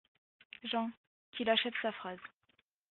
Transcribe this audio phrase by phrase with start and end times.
[0.63, 0.89] JEAN:
[1.31, 2.17] Qu’il achève sa phrase!